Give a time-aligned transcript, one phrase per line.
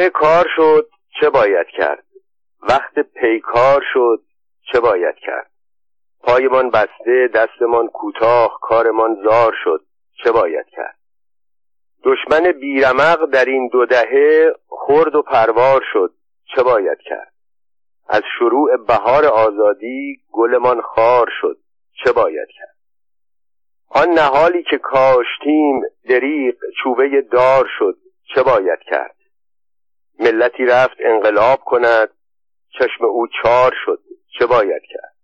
[0.00, 0.88] موقع کار شد
[1.20, 2.04] چه باید کرد؟
[2.62, 4.22] وقت پیکار شد
[4.72, 5.50] چه باید کرد؟
[6.22, 9.84] پایمان بسته دستمان کوتاه کارمان زار شد
[10.24, 10.96] چه باید کرد؟
[12.04, 16.14] دشمن بیرمق در این دو دهه خرد و پروار شد
[16.54, 17.32] چه باید کرد؟
[18.08, 21.58] از شروع بهار آزادی گلمان خار شد
[22.04, 22.76] چه باید کرد؟
[23.88, 27.96] آن نهالی که کاشتیم دریق چوبه دار شد
[28.34, 29.19] چه باید کرد؟
[30.40, 32.10] ملتی رفت انقلاب کند.
[32.78, 34.00] چشم او چار شد.
[34.38, 35.14] چه باید کرد؟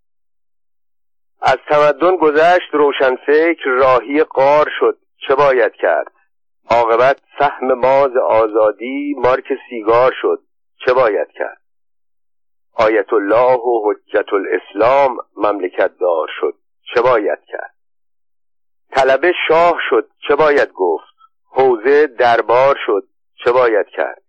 [1.41, 4.97] از تمدن گذشت روشنفکر راهی قار شد.
[5.27, 6.11] چه باید کرد؟
[6.69, 10.43] عاقبت سهم ماز آزادی مارک سیگار شد.
[10.85, 11.61] چه باید کرد؟
[12.73, 16.55] آیت الله و حجت الاسلام مملکت دار شد.
[16.93, 17.73] چه باید کرد؟
[18.91, 20.09] طلبه شاه شد.
[20.27, 21.13] چه باید گفت؟
[21.49, 23.07] حوزه دربار شد.
[23.43, 24.26] چه باید کرد؟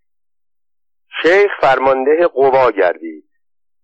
[1.23, 3.29] شیخ فرمانده قوا گردید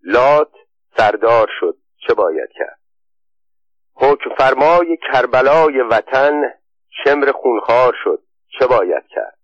[0.02, 0.52] لات
[0.96, 2.78] سردار شد چه باید کرد؟
[3.94, 6.42] حکم فرمای کربلای وطن
[7.04, 8.22] شمر خونخوار شد
[8.58, 9.38] چه باید کرد؟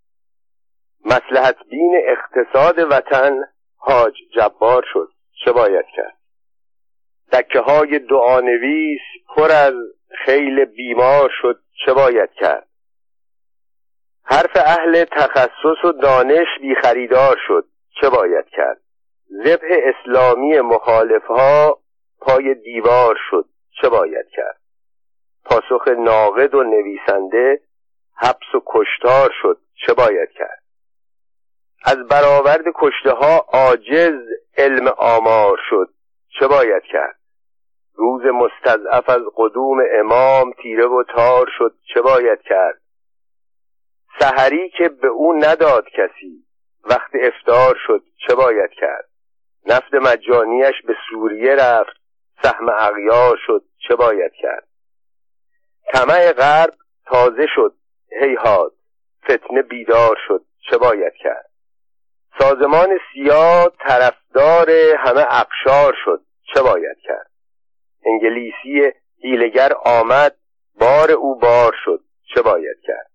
[1.05, 3.39] مسلحت بین اقتصاد وطن
[3.77, 5.12] حاج جبار شد
[5.45, 6.17] چه باید کرد؟
[7.33, 9.01] دکه های دعانویس
[9.36, 9.75] پر از
[10.25, 12.67] خیل بیمار شد چه باید کرد؟
[14.25, 17.67] حرف اهل تخصص و دانش بی خریدار شد
[18.01, 18.81] چه باید کرد؟
[19.45, 21.79] ذبح اسلامی مخالف ها
[22.20, 23.48] پای دیوار شد.
[23.83, 24.61] چه باید کرد؟
[25.45, 27.61] پاسخ ناقد و نویسنده
[28.17, 29.61] حبس و کشتار شد.
[29.87, 30.62] چه باید کرد؟
[31.84, 34.20] از برآورد کشته ها عاجز
[34.57, 35.91] علم آمار شد.
[36.41, 37.17] چه باید کرد؟
[37.95, 41.75] روز مستضعف از قدوم امام تیره و تار شد.
[41.95, 42.81] چه باید کرد؟
[44.20, 46.45] سحری که به او نداد کسی
[46.84, 49.09] وقت افتار شد چه باید کرد؟
[49.67, 51.97] نفت مجانیش به سوریه رفت
[52.42, 54.67] سهم اغیار شد چه باید کرد؟
[55.92, 56.74] طمع غرب
[57.07, 57.74] تازه شد
[58.20, 58.73] هیهات
[59.24, 61.51] فتنه بیدار شد چه باید کرد؟
[62.39, 66.24] سازمان سیاه طرفدار همه اقشار شد
[66.55, 67.30] چه باید کرد؟
[68.07, 68.92] انگلیسی
[69.23, 70.36] هیلگر آمد
[70.80, 72.05] بار او بار شد
[72.35, 73.11] چه باید کرد؟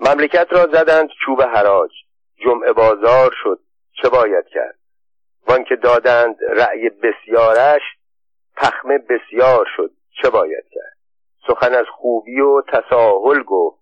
[0.00, 1.90] مملکت را زدند چوب حراج.
[2.40, 3.60] جمعه بازار شد.
[4.02, 4.78] چه باید کرد؟
[5.46, 7.82] وان که دادند رأی بسیارش
[8.56, 9.90] پخمه بسیار شد.
[10.22, 10.96] چه باید کرد؟
[11.46, 13.80] سخن از خوبی و تساهل گفت.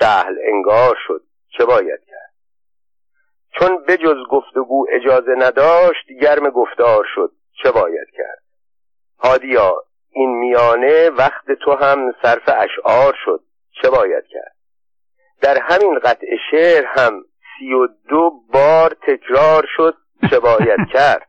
[0.00, 1.22] سهل انگار شد.
[1.58, 2.32] چه باید کرد؟
[3.50, 7.32] چون بجز گفتگو اجازه نداشت گرم گفتار شد.
[7.62, 8.42] چه باید کرد؟
[9.18, 13.40] هادیا این میانه وقت تو هم صرف اشعار شد.
[13.82, 14.54] چه باید کرد؟
[15.42, 17.24] در همین قطع شعر هم
[17.58, 19.96] سی و دو بار تکرار شد
[20.30, 21.28] چه باید کرد.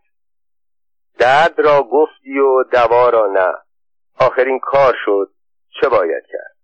[1.20, 3.54] درد را گفتی و دوا را نه.
[4.20, 5.32] آخرین کار شد
[5.82, 6.56] چه باید کرد.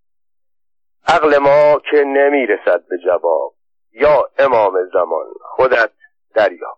[1.08, 3.54] عقل ما که نمی‌رسد به جواب
[3.92, 5.92] یا امام زمان خودت
[6.36, 6.78] دریا